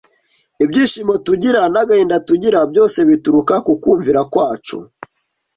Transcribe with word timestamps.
Ibyishimo 0.63 1.13
tugira 1.25 1.61
n’agahinda 1.73 2.17
tugira 2.27 2.59
byose 2.71 2.97
bituruka 3.09 3.53
ku 3.65 3.73
kumvira 3.81 4.21
kwacu 4.31 4.77